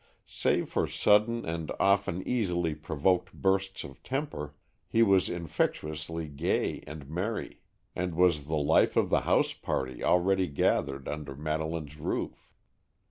Save 0.25 0.67
for 0.69 0.87
sudden 0.87 1.45
and 1.45 1.71
often 1.79 2.27
easily 2.27 2.73
provoked 2.73 3.33
bursts 3.33 3.83
of 3.83 4.01
temper, 4.01 4.55
he 4.87 5.03
was 5.03 5.29
infectiously 5.29 6.27
gay 6.27 6.81
and 6.87 7.07
merry, 7.07 7.61
and 7.95 8.15
was 8.15 8.47
the 8.47 8.57
life 8.57 8.97
of 8.97 9.11
the 9.11 9.21
house 9.29 9.53
party 9.53 10.03
already 10.03 10.47
gathered 10.47 11.07
under 11.07 11.35
Madeleine's 11.35 11.97
roof. 11.99 12.49